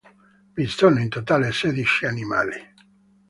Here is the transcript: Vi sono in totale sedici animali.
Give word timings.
Vi 0.55 0.65
sono 0.65 0.99
in 0.99 1.09
totale 1.09 1.51
sedici 1.51 2.07
animali. 2.07 2.73